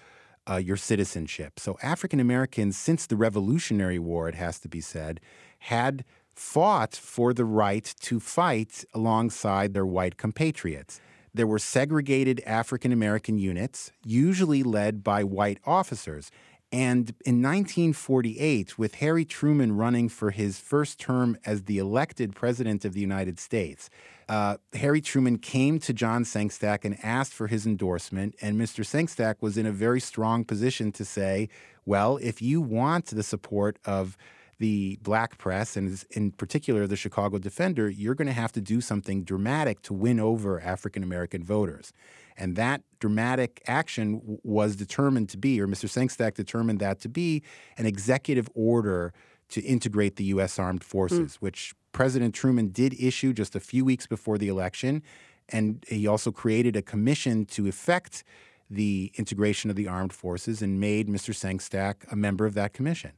uh, 0.47 0.57
your 0.57 0.77
citizenship. 0.77 1.59
So 1.59 1.79
African 1.81 2.19
Americans, 2.19 2.77
since 2.77 3.07
the 3.07 3.15
Revolutionary 3.15 3.99
War, 3.99 4.29
it 4.29 4.35
has 4.35 4.59
to 4.59 4.69
be 4.69 4.81
said, 4.81 5.19
had 5.59 6.05
fought 6.35 6.95
for 6.95 7.33
the 7.33 7.43
right 7.43 7.93
to 8.01 8.19
fight 8.19 8.85
alongside 8.93 9.73
their 9.73 9.85
white 9.85 10.17
compatriots 10.17 11.01
there 11.33 11.47
were 11.47 11.59
segregated 11.59 12.41
African 12.45 12.91
American 12.91 13.37
units, 13.37 13.91
usually 14.03 14.63
led 14.63 15.03
by 15.03 15.23
white 15.23 15.59
officers. 15.65 16.31
And 16.71 17.09
in 17.25 17.41
1948, 17.41 18.77
with 18.77 18.95
Harry 18.95 19.25
Truman 19.25 19.75
running 19.75 20.07
for 20.07 20.29
his 20.29 20.59
first 20.59 20.99
term 20.99 21.35
as 21.43 21.63
the 21.63 21.79
elected 21.79 22.35
president 22.35 22.85
of 22.85 22.93
the 22.93 23.01
United 23.01 23.39
States, 23.39 23.89
uh, 24.27 24.57
Harry 24.73 25.01
Truman 25.01 25.39
came 25.39 25.79
to 25.79 25.93
John 25.93 26.23
Sengstacke 26.23 26.85
and 26.85 27.03
asked 27.03 27.33
for 27.33 27.47
his 27.47 27.65
endorsement. 27.65 28.35
And 28.39 28.59
Mr. 28.59 28.85
Sengstacke 28.85 29.41
was 29.41 29.57
in 29.57 29.65
a 29.65 29.71
very 29.71 29.99
strong 29.99 30.45
position 30.45 30.91
to 30.91 31.05
say, 31.05 31.49
well, 31.85 32.17
if 32.21 32.39
you 32.39 32.61
want 32.61 33.07
the 33.07 33.23
support 33.23 33.79
of 33.85 34.15
the 34.59 34.99
black 35.01 35.37
press 35.37 35.77
and 35.77 36.03
in 36.11 36.31
particular 36.31 36.85
the 36.85 36.97
Chicago 36.97 37.37
Defender, 37.37 37.89
you're 37.89 38.15
going 38.15 38.27
to 38.27 38.33
have 38.33 38.51
to 38.51 38.61
do 38.61 38.81
something 38.81 39.23
dramatic 39.23 39.81
to 39.83 39.93
win 39.93 40.19
over 40.19 40.59
African 40.59 41.01
American 41.01 41.43
voters. 41.43 41.91
And 42.37 42.55
that 42.55 42.81
dramatic 42.99 43.61
action 43.67 44.39
was 44.43 44.75
determined 44.75 45.29
to 45.29 45.37
be, 45.37 45.59
or 45.61 45.67
Mr. 45.67 45.89
Sengstacke 45.89 46.35
determined 46.35 46.79
that 46.79 46.99
to 47.01 47.09
be, 47.09 47.41
an 47.77 47.85
executive 47.85 48.49
order 48.53 49.13
to 49.49 49.61
integrate 49.61 50.17
the 50.17 50.25
U.S. 50.25 50.59
Armed 50.59 50.83
Forces, 50.83 51.33
mm. 51.33 51.35
which 51.37 51.73
President 51.91 52.35
Truman 52.35 52.69
did 52.69 52.93
issue 52.99 53.33
just 53.33 53.55
a 53.55 53.59
few 53.59 53.83
weeks 53.83 54.07
before 54.07 54.37
the 54.37 54.47
election. 54.47 55.01
And 55.49 55.83
he 55.87 56.05
also 56.05 56.31
created 56.31 56.75
a 56.75 56.81
commission 56.81 57.45
to 57.47 57.67
effect 57.67 58.23
the 58.69 59.11
integration 59.15 59.69
of 59.69 59.75
the 59.75 59.87
armed 59.87 60.13
forces 60.13 60.61
and 60.61 60.79
made 60.79 61.07
Mr. 61.07 61.33
Sengstacke 61.33 62.11
a 62.11 62.15
member 62.15 62.45
of 62.45 62.53
that 62.53 62.71
commission. 62.71 63.13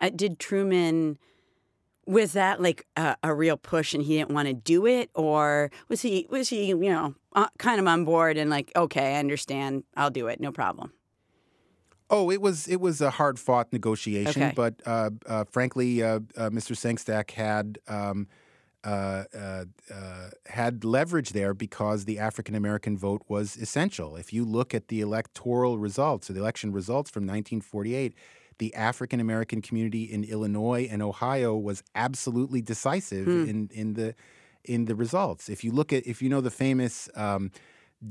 Uh, 0.00 0.10
did 0.10 0.38
Truman 0.38 1.18
was 2.06 2.32
that 2.32 2.60
like 2.60 2.86
a, 2.96 3.16
a, 3.22 3.34
real 3.34 3.56
push 3.56 3.94
and 3.94 4.02
he 4.02 4.18
didn't 4.18 4.30
want 4.30 4.48
to 4.48 4.54
do 4.54 4.86
it 4.86 5.10
or 5.14 5.70
was 5.88 6.02
he 6.02 6.26
was 6.30 6.48
he 6.48 6.66
you 6.66 6.76
know 6.76 7.14
uh, 7.34 7.46
kind 7.58 7.80
of 7.80 7.86
on 7.86 8.04
board 8.04 8.36
and 8.36 8.50
like 8.50 8.72
okay 8.74 9.14
i 9.16 9.18
understand 9.18 9.84
i'll 9.96 10.10
do 10.10 10.26
it 10.26 10.40
no 10.40 10.50
problem 10.50 10.92
oh 12.10 12.30
it 12.30 12.40
was 12.40 12.66
it 12.66 12.80
was 12.80 13.00
a 13.00 13.10
hard 13.10 13.38
fought 13.38 13.72
negotiation 13.72 14.42
okay. 14.42 14.52
but 14.54 14.74
uh, 14.84 15.10
uh, 15.26 15.44
frankly 15.44 16.02
uh, 16.02 16.18
uh, 16.36 16.50
mr 16.50 16.74
sengstacke 16.76 17.30
had 17.32 17.78
um, 17.86 18.26
had 20.46 20.84
leverage 20.84 21.30
there 21.30 21.54
because 21.54 22.04
the 22.04 22.18
African 22.18 22.56
American 22.56 22.98
vote 22.98 23.22
was 23.28 23.56
essential. 23.56 24.16
If 24.16 24.32
you 24.32 24.44
look 24.44 24.74
at 24.74 24.88
the 24.88 25.00
electoral 25.00 25.78
results, 25.78 26.28
or 26.28 26.32
the 26.32 26.40
election 26.40 26.72
results 26.72 27.08
from 27.08 27.22
1948, 27.22 28.12
the 28.62 28.72
African 28.76 29.18
American 29.18 29.60
community 29.60 30.04
in 30.04 30.22
Illinois 30.22 30.86
and 30.88 31.02
Ohio 31.02 31.56
was 31.56 31.82
absolutely 31.96 32.62
decisive 32.62 33.24
hmm. 33.24 33.48
in 33.50 33.70
in 33.72 33.94
the 33.94 34.14
in 34.64 34.84
the 34.84 34.94
results. 34.94 35.48
If 35.48 35.64
you 35.64 35.72
look 35.72 35.92
at 35.92 36.06
if 36.06 36.22
you 36.22 36.28
know 36.28 36.40
the 36.40 36.52
famous 36.52 37.08
um, 37.16 37.50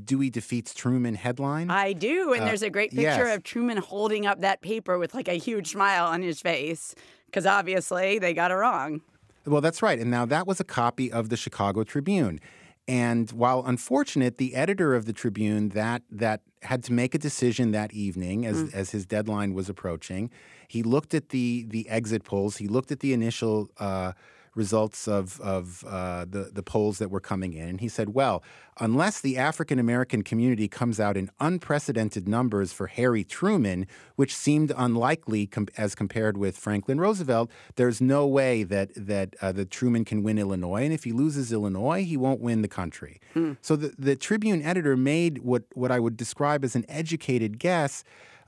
Dewey 0.04 0.28
defeats 0.28 0.74
Truman 0.74 1.14
headline. 1.14 1.70
I 1.70 1.94
do. 1.94 2.34
And 2.34 2.42
uh, 2.42 2.44
there's 2.44 2.62
a 2.62 2.68
great 2.68 2.90
picture 2.90 3.26
yes. 3.28 3.36
of 3.36 3.44
Truman 3.44 3.78
holding 3.78 4.26
up 4.26 4.42
that 4.42 4.60
paper 4.60 4.98
with 4.98 5.14
like 5.14 5.26
a 5.26 5.38
huge 5.38 5.68
smile 5.68 6.04
on 6.04 6.20
his 6.20 6.42
face 6.42 6.94
because 7.26 7.46
obviously 7.46 8.18
they 8.18 8.34
got 8.34 8.50
it 8.50 8.54
wrong. 8.56 9.00
Well, 9.46 9.62
that's 9.62 9.80
right. 9.80 9.98
And 9.98 10.10
now 10.10 10.26
that 10.26 10.46
was 10.46 10.60
a 10.60 10.64
copy 10.64 11.10
of 11.10 11.30
the 11.30 11.36
Chicago 11.38 11.82
Tribune. 11.82 12.40
And 12.88 13.30
while 13.30 13.64
unfortunate, 13.64 14.38
the 14.38 14.54
editor 14.54 14.94
of 14.94 15.06
the 15.06 15.12
Tribune 15.12 15.70
that 15.70 16.02
that 16.10 16.42
had 16.62 16.82
to 16.84 16.92
make 16.92 17.14
a 17.14 17.18
decision 17.18 17.70
that 17.72 17.92
evening 17.92 18.44
as 18.44 18.64
mm. 18.64 18.74
as 18.74 18.90
his 18.90 19.06
deadline 19.06 19.54
was 19.54 19.68
approaching. 19.68 20.30
He 20.68 20.82
looked 20.82 21.14
at 21.14 21.28
the 21.28 21.64
the 21.68 21.88
exit 21.88 22.24
polls. 22.24 22.56
He 22.56 22.66
looked 22.66 22.90
at 22.90 23.00
the 23.00 23.12
initial 23.12 23.70
uh, 23.78 24.12
results 24.54 25.08
of, 25.08 25.40
of 25.40 25.84
uh, 25.86 26.26
the, 26.28 26.50
the 26.52 26.62
polls 26.62 26.98
that 26.98 27.10
were 27.10 27.20
coming 27.20 27.54
in. 27.54 27.68
And 27.68 27.80
he 27.80 27.88
said, 27.88 28.10
well, 28.14 28.42
unless 28.78 29.20
the 29.20 29.38
African 29.38 29.78
American 29.78 30.22
community 30.22 30.68
comes 30.68 31.00
out 31.00 31.16
in 31.16 31.30
unprecedented 31.40 32.28
numbers 32.28 32.72
for 32.72 32.86
Harry 32.86 33.24
Truman, 33.24 33.86
which 34.16 34.34
seemed 34.34 34.72
unlikely 34.76 35.46
com- 35.46 35.68
as 35.76 35.94
compared 35.94 36.36
with 36.36 36.56
Franklin 36.56 37.00
Roosevelt, 37.00 37.50
there's 37.76 38.00
no 38.00 38.26
way 38.26 38.62
that, 38.62 38.90
that, 38.94 39.36
uh, 39.40 39.52
the 39.52 39.64
Truman 39.64 40.04
can 40.04 40.22
win 40.22 40.38
Illinois. 40.38 40.84
And 40.84 40.92
if 40.92 41.04
he 41.04 41.12
loses 41.12 41.52
Illinois, 41.52 42.04
he 42.04 42.16
won't 42.16 42.40
win 42.40 42.62
the 42.62 42.68
country. 42.68 43.20
Hmm. 43.34 43.52
So 43.62 43.76
the, 43.76 43.94
the 43.98 44.16
Tribune 44.16 44.62
editor 44.62 44.96
made 44.96 45.38
what, 45.38 45.64
what 45.74 45.90
I 45.90 45.98
would 45.98 46.16
describe 46.16 46.64
as 46.64 46.76
an 46.76 46.84
educated 46.88 47.58
guess 47.58 48.04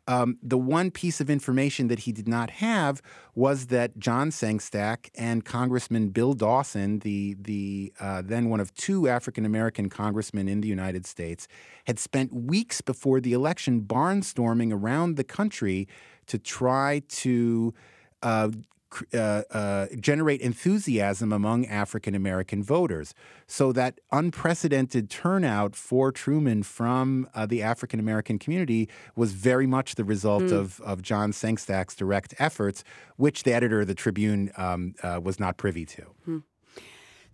Um, 0.06 0.38
the 0.42 0.58
one 0.58 0.90
piece 0.90 1.20
of 1.20 1.30
information 1.30 1.88
that 1.88 2.00
he 2.00 2.12
did 2.12 2.28
not 2.28 2.50
have 2.50 3.00
was 3.34 3.66
that 3.66 3.98
John 3.98 4.30
Sengstacke 4.30 5.08
and 5.14 5.44
Congressman 5.44 6.10
Bill 6.10 6.34
Dawson, 6.34 6.98
the 6.98 7.36
the 7.40 7.92
uh, 7.98 8.22
then 8.22 8.50
one 8.50 8.60
of 8.60 8.74
two 8.74 9.08
African 9.08 9.46
American 9.46 9.88
congressmen 9.88 10.46
in 10.46 10.60
the 10.60 10.68
United 10.68 11.06
States, 11.06 11.48
had 11.86 11.98
spent 11.98 12.34
weeks 12.34 12.80
before 12.82 13.20
the 13.20 13.32
election 13.32 13.82
barnstorming 13.82 14.72
around 14.72 15.16
the 15.16 15.24
country 15.24 15.88
to 16.26 16.38
try 16.38 17.02
to 17.08 17.72
uh, 18.22 18.50
uh, 19.12 19.42
uh, 19.50 19.86
generate 19.98 20.40
enthusiasm 20.40 21.32
among 21.32 21.66
African 21.66 22.14
American 22.14 22.62
voters. 22.62 23.14
So 23.46 23.72
that 23.72 24.00
unprecedented 24.12 25.10
turnout 25.10 25.74
for 25.76 26.12
Truman 26.12 26.62
from 26.62 27.28
uh, 27.34 27.46
the 27.46 27.62
African 27.62 28.00
American 28.00 28.38
community 28.38 28.88
was 29.16 29.32
very 29.32 29.66
much 29.66 29.94
the 29.94 30.04
result 30.04 30.44
mm. 30.44 30.52
of, 30.52 30.80
of 30.80 31.02
John 31.02 31.32
Sengstacke's 31.32 31.94
direct 31.94 32.34
efforts, 32.38 32.84
which 33.16 33.42
the 33.42 33.52
editor 33.52 33.80
of 33.80 33.86
the 33.86 33.94
Tribune 33.94 34.50
um, 34.56 34.94
uh, 35.02 35.20
was 35.22 35.38
not 35.40 35.56
privy 35.56 35.84
to. 35.86 36.04
Mm. 36.28 36.42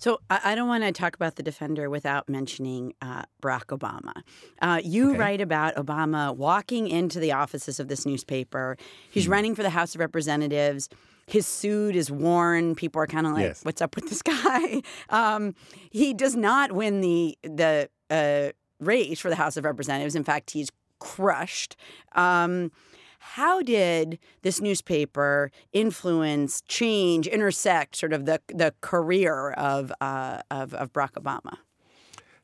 So 0.00 0.19
I, 0.31 0.55
don't 0.55 0.67
want 0.67 0.83
to 0.83 0.93
talk 0.93 1.14
about 1.14 1.37
the 1.37 1.43
defender 1.43 1.90
without 1.90 2.26
mentioning 2.26 2.95
uh, 3.02 3.25
Barack 3.43 3.67
Obama. 3.67 4.23
Uh, 4.62 4.81
you 4.83 5.11
okay. 5.11 5.19
write 5.19 5.40
about 5.43 5.75
Obama 5.76 6.35
walking 6.35 6.88
into 6.88 7.21
the 7.21 7.33
offices 7.33 7.79
of 7.79 7.88
this 7.88 8.07
newspaper. 8.07 8.79
He's 9.11 9.26
hmm. 9.26 9.33
running 9.33 9.55
for 9.55 9.62
the 9.62 9.69
House 9.69 9.95
of 9.95 10.00
Representatives 10.00 10.88
his 11.30 11.46
suit 11.46 11.96
is 11.96 12.10
worn. 12.10 12.75
People 12.75 13.00
are 13.02 13.06
kind 13.06 13.26
of 13.26 13.34
like, 13.34 13.42
yes. 13.42 13.64
"What's 13.64 13.80
up 13.80 13.94
with 13.94 14.08
this 14.08 14.22
guy?" 14.22 14.82
Um, 15.08 15.54
he 15.90 16.12
does 16.12 16.37
not 16.37 16.72
win 16.72 17.00
the 17.00 17.38
the 17.42 17.88
uh, 18.10 18.50
race 18.80 19.20
for 19.20 19.30
the 19.30 19.37
House 19.37 19.56
of 19.56 19.64
Representatives. 19.64 20.14
In 20.14 20.25
fact, 20.25 20.50
he's 20.50 20.70
crushed. 20.99 21.76
Um, 22.12 22.72
how 23.20 23.60
did 23.62 24.18
this 24.42 24.60
newspaper 24.60 25.50
influence, 25.72 26.62
change, 26.62 27.26
intersect 27.26 27.96
sort 27.96 28.12
of 28.12 28.26
the 28.26 28.40
the 28.49 28.75
career 28.80 29.50
of 29.52 29.92
uh, 30.00 30.40
of, 30.50 30.75
of 30.75 30.92
Barack 30.92 31.12
Obama? 31.12 31.58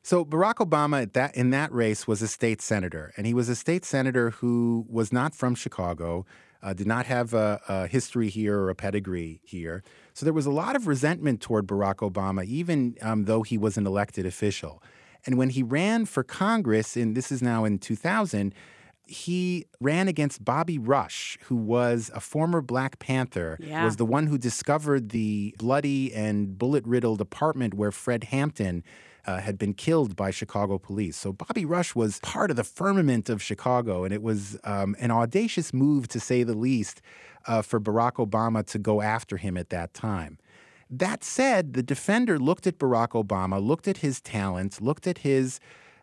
So 0.03 0.23
Barack 0.23 0.55
Obama 0.55 1.01
at 1.01 1.13
that 1.13 1.35
in 1.35 1.49
that 1.49 1.71
race 1.73 2.07
was 2.07 2.21
a 2.21 2.27
state 2.27 2.61
senator, 2.61 3.11
and 3.17 3.27
he 3.27 3.33
was 3.33 3.49
a 3.49 3.55
state 3.55 3.83
senator 3.83 4.29
who 4.29 4.85
was 4.87 5.11
not 5.11 5.35
from 5.35 5.55
Chicago 5.55 6.25
uh, 6.61 6.73
did 6.73 6.87
not 6.87 7.05
have 7.05 7.33
a, 7.33 7.59
a, 7.67 7.87
history 7.87 8.29
here 8.29 8.57
or 8.59 8.69
a 8.69 8.75
pedigree 8.75 9.41
here. 9.43 9.83
So 10.13 10.25
there 10.25 10.33
was 10.33 10.45
a 10.45 10.51
lot 10.51 10.75
of 10.75 10.87
resentment 10.87 11.41
toward 11.41 11.67
Barack 11.67 11.97
Obama, 11.97 12.45
even 12.45 12.95
um, 13.01 13.25
though 13.25 13.43
he 13.43 13.57
was 13.57 13.77
an 13.77 13.85
elected 13.85 14.25
official. 14.25 14.81
And 15.25 15.37
when 15.37 15.49
he 15.49 15.63
ran 15.63 16.05
for 16.05 16.23
Congress, 16.23 16.95
and 16.95 17.15
this 17.15 17.31
is 17.31 17.41
now 17.41 17.65
in 17.65 17.79
2000, 17.79 18.53
he 19.05 19.65
ran 19.79 20.07
against 20.07 20.43
Bobby 20.43 20.77
Rush, 20.77 21.37
who 21.43 21.55
was 21.55 22.11
a 22.13 22.19
former 22.19 22.61
Black 22.61 22.99
Panther, 22.99 23.57
yeah. 23.59 23.85
was 23.85 23.95
the 23.95 24.05
one 24.05 24.27
who 24.27 24.37
discovered 24.37 25.09
the 25.09 25.55
bloody 25.57 26.13
and 26.13 26.57
bullet-riddled 26.57 27.21
apartment 27.21 27.73
where 27.73 27.91
Fred 27.91 28.25
Hampton 28.25 28.83
uh, 29.27 29.39
had 29.39 29.57
been 29.57 29.73
killed 29.73 30.15
by 30.15 30.31
Chicago 30.31 30.77
police. 30.77 31.17
So 31.17 31.33
Bobby 31.33 31.65
Rush 31.65 31.93
was 31.93 32.19
part 32.21 32.49
of 32.49 32.55
the 32.55 32.63
firmament 32.63 33.29
of 33.29 33.43
Chicago, 33.43 34.05
and 34.05 34.13
it 34.13 34.23
was 34.23 34.57
um, 34.63 34.95
an 34.99 35.11
audacious 35.11 35.73
move, 35.73 36.07
to 36.09 36.19
say 36.19 36.43
the 36.43 36.57
least, 36.57 37.01
uh, 37.45 37.61
for 37.61 37.79
Barack 37.79 38.13
Obama 38.13 38.65
to 38.67 38.79
go 38.79 39.01
after 39.01 39.37
him 39.37 39.57
at 39.57 39.69
that 39.69 39.93
time. 39.93 40.37
That 40.89 41.23
said, 41.23 41.73
the 41.73 41.83
defender 41.83 42.39
looked 42.39 42.65
at 42.65 42.79
Barack 42.79 43.09
Obama, 43.09 43.61
looked 43.61 43.87
at 43.87 43.97
his 43.97 44.21
talents, 44.21 44.79
looked 44.79 45.05
at 45.05 45.19
his 45.19 45.59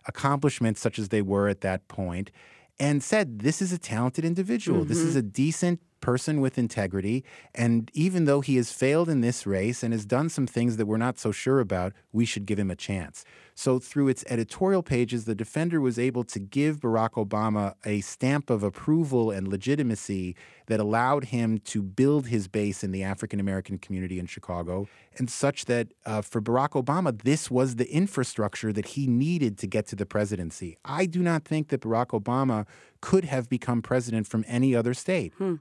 accomplishments, 0.07 0.81
such 0.81 0.99
as 0.99 1.09
they 1.09 1.23
were 1.23 1.49
at 1.49 1.63
that 1.63 1.89
point, 1.89 2.31
and 2.79 3.03
said, 3.03 3.39
This 3.39 3.63
is 3.63 3.73
a 3.73 3.79
talented 3.79 4.25
individual. 4.25 4.81
Mm-hmm. 4.81 4.89
This 4.89 4.99
is 4.99 5.11
mm-hmm. 5.11 5.27
a 5.27 5.31
decent 5.31 5.81
person 6.05 6.43
with 6.43 6.59
integrity. 6.59 7.25
And 7.55 7.91
even 7.95 8.27
though 8.27 8.43
he 8.43 8.57
has 8.57 8.71
failed 8.71 9.09
in 9.09 9.23
this 9.23 9.47
race 9.47 9.83
and 9.83 9.95
has 9.95 10.05
done 10.05 10.29
some 10.29 10.47
things 10.47 10.77
that 10.77 10.85
we're 10.85 10.99
not 10.99 11.19
so 11.19 11.33
sure 11.33 11.61
about, 11.61 11.95
we 12.13 12.27
should 12.27 12.45
give 12.45 12.59
him 12.59 12.71
a 12.71 12.77
chance. 12.77 13.25
So, 13.55 13.79
through 13.79 14.09
its 14.09 14.25
editorial 14.29 14.83
pages, 14.83 15.25
the 15.25 15.35
Defender 15.35 15.81
was 15.81 15.99
able 15.99 16.25
to 16.25 16.39
give 16.39 16.81
Barack 16.81 17.13
Obama 17.13 17.75
a 17.87 18.01
stamp 18.03 18.51
of 18.51 18.63
approval 18.63 19.31
and 19.31 19.49
legitimacy 19.49 20.37
that 20.67 20.81
allowed 20.81 21.27
him 21.27 21.59
to 21.59 21.81
build 21.81 22.27
his 22.27 22.49
base 22.49 22.83
in 22.85 22.91
the 22.91 23.03
African 23.03 23.41
American 23.41 23.79
community 23.79 24.19
in 24.19 24.27
Chicago, 24.27 24.89
and 25.17 25.31
such 25.31 25.67
that 25.67 25.89
uh, 26.05 26.21
for 26.21 26.43
Barack 26.43 26.71
Obama, 26.71 27.17
this 27.23 27.51
was 27.51 27.77
the 27.77 27.91
infrastructure 27.91 28.73
that 28.73 28.89
he 28.89 29.07
needed 29.07 29.57
to 29.59 29.67
get 29.67 29.87
to 29.87 29.97
the 29.97 30.07
presidency. 30.07 30.77
I 30.85 31.07
do 31.07 31.23
not 31.23 31.45
think 31.45 31.69
that 31.69 31.81
Barack 31.81 32.09
Obama 32.09 32.67
could 33.01 33.25
have 33.25 33.49
become 33.49 33.83
president 33.83 34.27
from 34.27 34.45
any 34.49 34.75
other 34.75 34.95
state. 34.95 35.33
Hmm. 35.39 35.57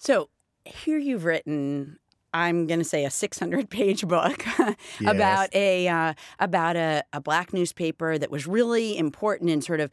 So 0.00 0.30
here 0.64 0.98
you've 0.98 1.24
written 1.24 1.98
I'm 2.32 2.66
going 2.66 2.78
to 2.78 2.84
say 2.84 3.04
a 3.04 3.10
600 3.10 3.70
page 3.70 4.06
book 4.06 4.44
yes. 4.58 4.76
about 5.00 5.54
a 5.54 5.88
uh, 5.88 6.14
about 6.38 6.76
a, 6.76 7.04
a 7.12 7.20
black 7.20 7.52
newspaper 7.52 8.18
that 8.18 8.30
was 8.30 8.46
really 8.46 8.96
important 8.96 9.50
in 9.50 9.62
sort 9.62 9.80
of 9.80 9.90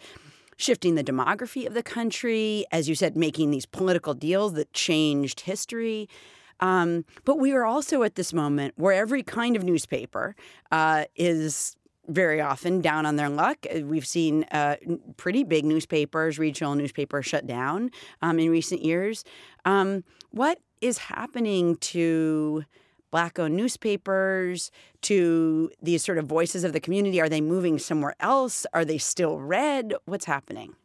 shifting 0.56 0.96
the 0.96 1.04
demography 1.04 1.68
of 1.68 1.74
the 1.76 1.84
country, 1.84 2.66
as 2.72 2.90
you 2.90 2.96
said, 2.96 3.16
making 3.16 3.52
these 3.52 3.66
political 3.66 4.16
deals 4.16 4.54
that 4.54 4.74
changed 4.74 5.42
history. 5.42 6.10
Um, 6.60 7.06
but 7.26 7.38
we 7.38 7.52
are 7.52 7.66
also 7.66 8.02
at 8.02 8.16
this 8.16 8.34
moment 8.34 8.74
where 8.78 8.94
every 8.94 9.22
kind 9.22 9.56
of 9.56 9.64
newspaper 9.64 10.36
uh, 10.72 11.06
is 11.16 11.76
very 12.08 12.42
often 12.42 12.82
down 12.82 13.06
on 13.06 13.16
their 13.16 13.30
luck. 13.30 13.66
Uh, 13.74 13.82
we've 13.82 14.08
seen 14.08 14.46
uh, 14.52 14.78
pretty 15.18 15.44
big 15.44 15.66
newspapers, 15.66 16.40
regional 16.40 16.76
newspapers, 16.76 17.26
shut 17.26 17.46
down 17.46 17.92
um, 18.22 18.40
in 18.40 18.50
recent 18.50 18.82
years. 18.82 19.24
Um, 19.66 20.04
what 20.32 20.60
is 20.82 20.98
happening 20.98 21.76
to 21.78 22.64
black 23.12 23.40
owned 23.40 23.56
newspapers, 23.56 24.72
to 25.02 25.72
these 25.82 26.04
sort 26.04 26.18
of 26.18 26.26
voices 26.26 26.64
of 26.64 26.74
the 26.74 26.80
community? 26.80 27.22
Are 27.22 27.30
they 27.30 27.42
moving 27.42 27.80
somewhere 27.80 28.16
else? 28.20 28.66
Are 28.74 28.86
they 28.86 28.98
still 28.98 29.40
read? 29.40 29.94
What's 30.06 30.26
happening? 30.26 30.76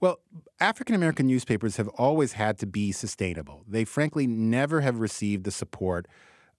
Well, 0.00 0.18
African 0.58 0.94
American 0.94 1.26
newspapers 1.26 1.76
have 1.76 1.88
always 1.88 2.32
had 2.32 2.58
to 2.58 2.66
be 2.66 2.90
sustainable. 2.90 3.64
They 3.68 3.84
frankly 3.84 4.26
never 4.26 4.80
have 4.80 4.98
received 4.98 5.44
the 5.44 5.52
support 5.52 6.06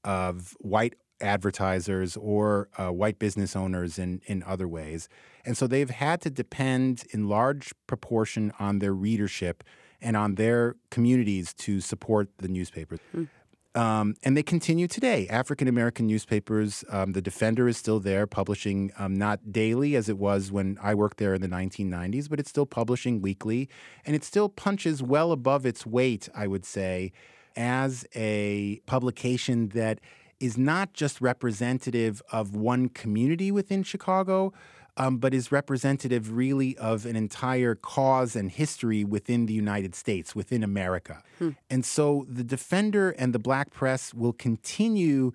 of 0.03 0.55
white 0.59 0.93
advertisers 1.21 2.17
or 2.17 2.69
uh, 2.77 2.91
white 2.91 3.19
business 3.19 3.55
owners 3.55 3.97
in, 3.97 4.21
in 4.25 4.43
other 4.43 4.67
ways. 4.67 5.09
And 5.45 5.57
so 5.57 5.67
they've 5.67 5.89
had 5.89 6.21
to 6.21 6.29
depend 6.29 7.05
in 7.11 7.27
large 7.27 7.73
proportion 7.87 8.53
on 8.59 8.79
their 8.79 8.93
readership 8.93 9.63
and 10.01 10.17
on 10.17 10.35
their 10.35 10.75
communities 10.91 11.53
to 11.53 11.79
support 11.79 12.29
the 12.37 12.47
newspapers. 12.47 12.99
Mm. 13.15 13.29
Um, 13.75 14.15
and 14.23 14.37
they 14.37 14.43
continue 14.43 14.87
today. 14.87 15.27
African 15.29 15.67
American 15.67 16.05
newspapers, 16.05 16.83
um, 16.89 17.13
The 17.13 17.21
Defender 17.21 17.67
is 17.67 17.75
still 17.75 17.99
there, 17.99 18.27
publishing 18.27 18.91
um, 18.99 19.15
not 19.15 19.51
daily 19.51 19.95
as 19.95 20.09
it 20.09 20.19
was 20.19 20.51
when 20.51 20.77
I 20.81 20.93
worked 20.93 21.17
there 21.17 21.33
in 21.33 21.41
the 21.41 21.47
1990s, 21.47 22.29
but 22.29 22.39
it's 22.39 22.51
still 22.51 22.67
publishing 22.67 23.19
weekly. 23.19 23.69
And 24.05 24.15
it 24.15 24.23
still 24.23 24.47
punches 24.47 25.01
well 25.01 25.31
above 25.31 25.65
its 25.65 25.87
weight, 25.87 26.29
I 26.35 26.45
would 26.45 26.65
say, 26.65 27.13
as 27.55 28.05
a 28.15 28.79
publication 28.85 29.69
that 29.69 29.99
is 30.43 30.57
not 30.57 30.91
just 30.93 31.21
representative 31.21 32.21
of 32.29 32.53
one 32.53 32.89
community 32.89 33.49
within 33.49 33.81
Chicago, 33.81 34.51
um, 34.97 35.17
but 35.17 35.33
is 35.33 35.53
representative 35.53 36.33
really 36.33 36.77
of 36.77 37.05
an 37.05 37.15
entire 37.15 37.75
cause 37.75 38.35
and 38.35 38.51
history 38.51 39.05
within 39.05 39.45
the 39.45 39.53
United 39.53 39.95
States, 39.95 40.35
within 40.35 40.61
America. 40.61 41.23
Hmm. 41.39 41.51
And 41.69 41.85
so 41.85 42.25
the 42.29 42.43
Defender 42.43 43.11
and 43.11 43.33
the 43.33 43.39
Black 43.39 43.71
Press 43.71 44.13
will 44.13 44.33
continue 44.33 45.31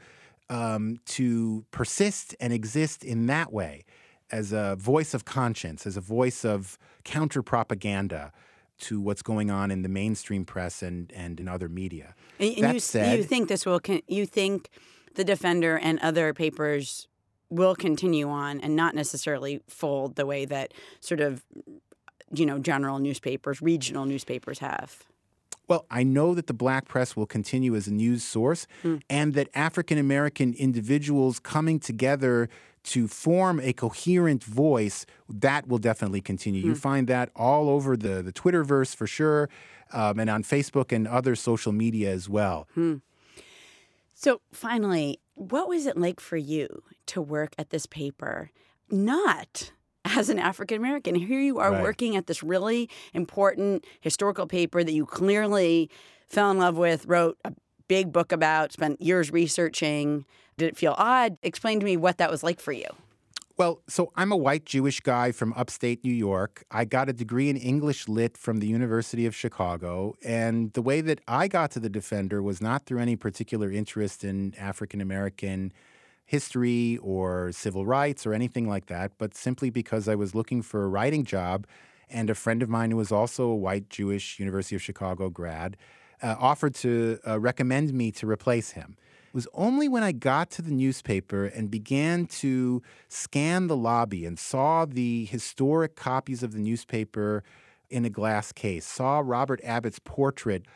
um, 0.50 0.98
to 1.06 1.64
persist 1.70 2.36
and 2.38 2.52
exist 2.52 3.02
in 3.02 3.26
that 3.28 3.50
way 3.50 3.84
as 4.30 4.52
a 4.52 4.76
voice 4.76 5.14
of 5.14 5.24
conscience, 5.24 5.86
as 5.86 5.96
a 5.96 6.02
voice 6.02 6.44
of 6.44 6.78
counter 7.04 7.42
propaganda 7.42 8.30
to 8.78 9.00
what's 9.00 9.22
going 9.22 9.50
on 9.50 9.70
in 9.70 9.80
the 9.82 9.88
mainstream 9.88 10.44
press 10.44 10.82
and, 10.82 11.10
and 11.16 11.40
in 11.40 11.48
other 11.48 11.68
media. 11.68 12.14
And, 12.38 12.58
and 12.58 12.74
you, 12.74 12.80
said, 12.80 13.18
you 13.18 13.24
think 13.24 13.48
this 13.48 13.64
will, 13.66 13.80
you 14.06 14.26
think 14.26 14.68
the 15.14 15.24
Defender 15.24 15.78
and 15.78 15.98
other 16.00 16.32
papers 16.34 17.08
will 17.50 17.74
continue 17.74 18.28
on 18.28 18.60
and 18.60 18.76
not 18.76 18.94
necessarily 18.94 19.60
fold 19.68 20.16
the 20.16 20.26
way 20.26 20.44
that 20.44 20.74
sort 21.00 21.20
of 21.20 21.44
you 22.32 22.46
know 22.46 22.58
general 22.58 22.98
newspapers, 22.98 23.62
regional 23.62 24.04
newspapers 24.04 24.58
have. 24.58 25.04
Well, 25.66 25.84
I 25.90 26.02
know 26.02 26.34
that 26.34 26.46
the 26.46 26.54
black 26.54 26.88
press 26.88 27.14
will 27.14 27.26
continue 27.26 27.76
as 27.76 27.86
a 27.86 27.92
news 27.92 28.22
source 28.22 28.66
mm. 28.82 29.02
and 29.10 29.34
that 29.34 29.48
African 29.54 29.98
American 29.98 30.54
individuals 30.54 31.38
coming 31.38 31.78
together 31.78 32.48
to 32.84 33.06
form 33.06 33.60
a 33.60 33.74
coherent 33.74 34.42
voice, 34.42 35.04
that 35.28 35.68
will 35.68 35.78
definitely 35.78 36.22
continue. 36.22 36.62
Mm. 36.62 36.64
You 36.64 36.72
hmm. 36.72 36.78
find 36.78 37.06
that 37.08 37.30
all 37.36 37.68
over 37.68 37.98
the, 37.98 38.22
the 38.22 38.32
Twitterverse 38.32 38.94
for 38.96 39.06
sure, 39.06 39.50
um, 39.92 40.18
and 40.18 40.30
on 40.30 40.42
Facebook 40.42 40.90
and 40.90 41.06
other 41.06 41.36
social 41.36 41.72
media 41.72 42.10
as 42.10 42.30
well. 42.30 42.66
Mm. 42.76 43.02
So, 44.20 44.40
finally, 44.50 45.20
what 45.36 45.68
was 45.68 45.86
it 45.86 45.96
like 45.96 46.18
for 46.18 46.36
you 46.36 46.82
to 47.06 47.22
work 47.22 47.54
at 47.56 47.70
this 47.70 47.86
paper, 47.86 48.50
not 48.90 49.70
as 50.04 50.28
an 50.28 50.40
African 50.40 50.76
American. 50.76 51.14
Here 51.14 51.38
you 51.38 51.60
are 51.60 51.70
Right. 51.70 51.82
working 51.82 52.16
at 52.16 52.26
this 52.26 52.42
really 52.42 52.90
important 53.14 53.84
historical 54.00 54.48
paper 54.48 54.82
that 54.82 54.90
you 54.90 55.06
clearly 55.06 55.88
fell 56.26 56.50
in 56.50 56.58
love 56.58 56.76
with, 56.76 57.06
wrote 57.06 57.38
a 57.44 57.52
big 57.86 58.12
book 58.12 58.32
about, 58.32 58.72
spent 58.72 59.00
years 59.00 59.30
researching. 59.30 60.24
Did 60.56 60.70
it 60.70 60.76
feel 60.76 60.96
odd? 60.98 61.38
Explain 61.44 61.78
to 61.78 61.84
me 61.84 61.96
what 61.96 62.18
that 62.18 62.28
was 62.28 62.42
like 62.42 62.58
for 62.58 62.72
you. 62.72 62.88
Well, 63.58 63.82
so 63.88 64.12
I'm 64.14 64.30
a 64.30 64.36
white 64.36 64.66
Jewish 64.66 65.00
guy 65.00 65.32
from 65.32 65.52
upstate 65.54 66.04
New 66.04 66.12
York. 66.12 66.62
I 66.70 66.84
got 66.84 67.08
a 67.08 67.12
degree 67.12 67.48
in 67.48 67.56
English 67.56 68.06
Lit 68.06 68.36
from 68.36 68.60
the 68.60 68.68
University 68.68 69.26
of 69.26 69.34
Chicago. 69.34 70.14
And 70.24 70.72
the 70.74 70.80
way 70.80 71.00
that 71.00 71.20
I 71.26 71.48
got 71.48 71.72
to 71.72 71.80
the 71.80 71.88
Defender 71.88 72.40
was 72.40 72.62
not 72.62 72.86
through 72.86 73.00
any 73.00 73.16
particular 73.16 73.68
interest 73.68 74.22
in 74.22 74.54
African 74.56 75.00
American 75.00 75.72
history 76.24 77.00
or 77.02 77.50
civil 77.50 77.84
rights 77.84 78.24
or 78.26 78.32
anything 78.32 78.68
like 78.68 78.86
that, 78.86 79.10
but 79.18 79.34
simply 79.34 79.70
because 79.70 80.06
I 80.06 80.14
was 80.14 80.36
looking 80.36 80.62
for 80.62 80.84
a 80.84 80.88
writing 80.88 81.24
job. 81.24 81.66
And 82.08 82.30
a 82.30 82.36
friend 82.36 82.62
of 82.62 82.68
mine 82.68 82.92
who 82.92 82.96
was 82.96 83.10
also 83.10 83.46
a 83.46 83.56
white 83.56 83.90
Jewish 83.90 84.38
University 84.38 84.76
of 84.76 84.82
Chicago 84.82 85.30
grad 85.30 85.76
uh, 86.22 86.36
offered 86.38 86.76
to 86.76 87.18
uh, 87.26 87.40
recommend 87.40 87.92
me 87.92 88.12
to 88.12 88.26
replace 88.28 88.70
him. 88.70 88.96
Was 89.32 89.46
only 89.52 89.88
when 89.88 90.02
I 90.02 90.12
got 90.12 90.50
to 90.52 90.62
the 90.62 90.70
newspaper 90.70 91.44
and 91.44 91.70
began 91.70 92.26
to 92.26 92.82
scan 93.08 93.66
the 93.66 93.76
lobby 93.76 94.24
and 94.24 94.38
saw 94.38 94.84
the 94.84 95.26
historic 95.26 95.96
copies 95.96 96.42
of 96.42 96.52
the 96.52 96.58
newspaper 96.58 97.44
in 97.90 98.04
a 98.04 98.10
glass 98.10 98.52
case, 98.52 98.86
saw 98.86 99.22
Robert 99.24 99.60
Abbott's 99.64 99.98
portrait 99.98 100.66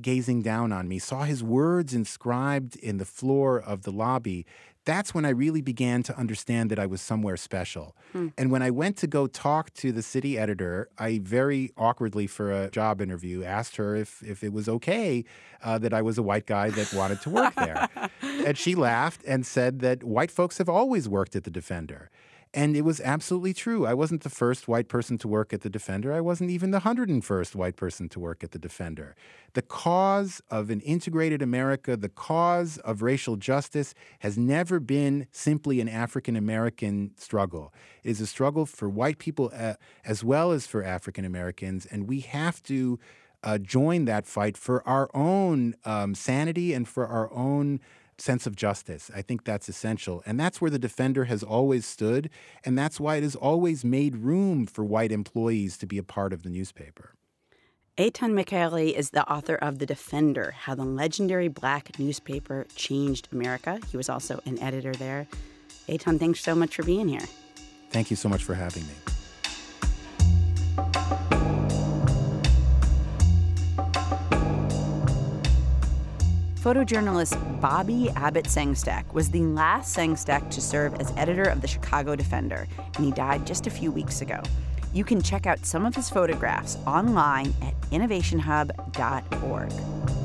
gazing 0.00 0.42
down 0.42 0.72
on 0.72 0.88
me, 0.88 0.98
saw 0.98 1.22
his 1.22 1.42
words 1.42 1.92
inscribed 1.92 2.76
in 2.76 2.98
the 2.98 3.04
floor 3.04 3.60
of 3.60 3.82
the 3.82 3.90
lobby. 3.90 4.46
That's 4.84 5.14
when 5.14 5.24
I 5.24 5.28
really 5.30 5.60
began 5.62 6.02
to 6.04 6.18
understand 6.18 6.70
that 6.70 6.78
I 6.78 6.86
was 6.86 7.00
somewhere 7.00 7.36
special. 7.36 7.94
And 8.36 8.50
when 8.50 8.62
I 8.62 8.70
went 8.70 8.96
to 8.98 9.06
go 9.06 9.26
talk 9.26 9.72
to 9.74 9.92
the 9.92 10.02
city 10.02 10.36
editor, 10.38 10.88
I 10.98 11.20
very 11.22 11.70
awkwardly, 11.76 12.26
for 12.26 12.50
a 12.50 12.70
job 12.70 13.00
interview, 13.00 13.44
asked 13.44 13.76
her 13.76 13.94
if, 13.94 14.22
if 14.22 14.42
it 14.42 14.52
was 14.52 14.68
okay 14.68 15.24
uh, 15.62 15.78
that 15.78 15.94
I 15.94 16.02
was 16.02 16.18
a 16.18 16.22
white 16.22 16.46
guy 16.46 16.70
that 16.70 16.92
wanted 16.92 17.20
to 17.22 17.30
work 17.30 17.54
there. 17.54 17.88
and 18.22 18.58
she 18.58 18.74
laughed 18.74 19.22
and 19.26 19.46
said 19.46 19.80
that 19.80 20.02
white 20.02 20.30
folks 20.30 20.58
have 20.58 20.68
always 20.68 21.08
worked 21.08 21.36
at 21.36 21.44
the 21.44 21.50
Defender. 21.50 22.10
And 22.54 22.76
it 22.76 22.82
was 22.82 23.00
absolutely 23.00 23.54
true. 23.54 23.86
I 23.86 23.94
wasn't 23.94 24.24
the 24.24 24.28
first 24.30 24.68
white 24.68 24.88
person 24.88 25.16
to 25.18 25.28
work 25.28 25.54
at 25.54 25.62
the 25.62 25.70
Defender. 25.70 26.12
I 26.12 26.20
wasn't 26.20 26.50
even 26.50 26.70
the 26.70 26.80
101st 26.80 27.54
white 27.54 27.76
person 27.76 28.10
to 28.10 28.20
work 28.20 28.44
at 28.44 28.50
the 28.50 28.58
Defender. 28.58 29.16
The 29.54 29.62
cause 29.62 30.42
of 30.50 30.68
an 30.68 30.80
integrated 30.80 31.40
America, 31.40 31.96
the 31.96 32.10
cause 32.10 32.76
of 32.78 33.00
racial 33.00 33.36
justice, 33.36 33.94
has 34.18 34.36
never 34.36 34.80
been 34.80 35.28
simply 35.32 35.80
an 35.80 35.88
African 35.88 36.36
American 36.36 37.12
struggle. 37.16 37.72
It 38.04 38.10
is 38.10 38.20
a 38.20 38.26
struggle 38.26 38.66
for 38.66 38.86
white 38.86 39.18
people 39.18 39.50
uh, 39.54 39.74
as 40.04 40.22
well 40.22 40.52
as 40.52 40.66
for 40.66 40.82
African 40.82 41.24
Americans. 41.24 41.86
And 41.86 42.06
we 42.06 42.20
have 42.20 42.62
to 42.64 42.98
uh, 43.42 43.58
join 43.58 44.04
that 44.04 44.26
fight 44.26 44.58
for 44.58 44.86
our 44.86 45.08
own 45.14 45.74
um, 45.84 46.14
sanity 46.14 46.74
and 46.74 46.86
for 46.86 47.06
our 47.06 47.32
own 47.32 47.80
sense 48.18 48.46
of 48.46 48.56
justice. 48.56 49.10
I 49.14 49.22
think 49.22 49.44
that's 49.44 49.68
essential. 49.68 50.22
And 50.26 50.38
that's 50.38 50.60
where 50.60 50.70
the 50.70 50.78
defender 50.78 51.24
has 51.24 51.42
always 51.42 51.86
stood. 51.86 52.30
And 52.64 52.78
that's 52.78 53.00
why 53.00 53.16
it 53.16 53.22
has 53.22 53.36
always 53.36 53.84
made 53.84 54.16
room 54.16 54.66
for 54.66 54.84
white 54.84 55.12
employees 55.12 55.76
to 55.78 55.86
be 55.86 55.98
a 55.98 56.02
part 56.02 56.32
of 56.32 56.42
the 56.42 56.50
newspaper. 56.50 57.14
Eitan 57.98 58.32
Michaeli 58.32 58.94
is 58.94 59.10
the 59.10 59.28
author 59.30 59.54
of 59.56 59.78
The 59.78 59.84
Defender 59.84 60.54
How 60.56 60.74
the 60.74 60.84
Legendary 60.84 61.48
Black 61.48 61.98
Newspaper 61.98 62.66
Changed 62.74 63.28
America. 63.32 63.78
He 63.90 63.98
was 63.98 64.08
also 64.08 64.40
an 64.46 64.58
editor 64.60 64.92
there. 64.92 65.26
Eitan, 65.88 66.18
thanks 66.18 66.40
so 66.40 66.54
much 66.54 66.74
for 66.76 66.84
being 66.84 67.06
here. 67.06 67.26
Thank 67.90 68.10
you 68.10 68.16
so 68.16 68.30
much 68.30 68.44
for 68.44 68.54
having 68.54 68.86
me. 68.86 68.94
Photojournalist 76.62 77.60
Bobby 77.60 78.08
Abbott 78.10 78.44
Sengstacke 78.44 79.12
was 79.12 79.28
the 79.28 79.40
last 79.40 79.96
Sengstacke 79.96 80.48
to 80.50 80.60
serve 80.60 80.94
as 81.00 81.12
editor 81.16 81.42
of 81.42 81.60
the 81.60 81.66
Chicago 81.66 82.14
Defender, 82.14 82.68
and 82.94 83.04
he 83.04 83.10
died 83.10 83.44
just 83.44 83.66
a 83.66 83.70
few 83.70 83.90
weeks 83.90 84.20
ago. 84.20 84.40
You 84.92 85.02
can 85.02 85.20
check 85.20 85.44
out 85.44 85.66
some 85.66 85.84
of 85.84 85.96
his 85.96 86.08
photographs 86.08 86.78
online 86.86 87.52
at 87.62 87.74
innovationhub.org. 87.90 90.21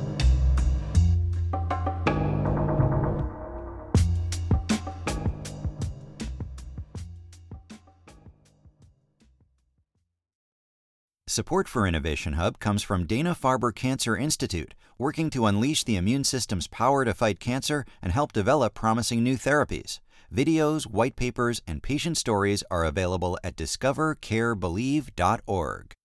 Support 11.38 11.68
for 11.68 11.86
Innovation 11.86 12.34
Hub 12.34 12.58
comes 12.58 12.82
from 12.82 13.06
Dana 13.06 13.36
Farber 13.36 13.72
Cancer 13.72 14.18
Institute, 14.18 14.74
working 14.98 15.30
to 15.30 15.46
unleash 15.46 15.84
the 15.84 15.96
immune 15.96 16.24
system's 16.24 16.66
power 16.66 17.06
to 17.06 17.14
fight 17.14 17.40
cancer 17.40 17.86
and 18.02 18.12
help 18.12 18.34
develop 18.34 18.74
promising 18.74 19.24
new 19.24 19.38
therapies. 19.38 20.00
Videos, 20.34 20.88
white 20.88 21.16
papers, 21.16 21.62
and 21.68 21.84
patient 21.84 22.18
stories 22.18 22.64
are 22.72 22.86
available 22.86 23.38
at 23.44 23.56
discovercarebelieve.org. 23.56 25.98